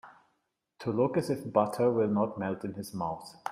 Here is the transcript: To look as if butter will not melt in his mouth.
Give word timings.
To 0.79 0.91
look 0.91 1.15
as 1.15 1.29
if 1.29 1.53
butter 1.53 1.91
will 1.91 2.07
not 2.07 2.39
melt 2.39 2.63
in 2.65 2.73
his 2.73 2.91
mouth. 2.91 3.35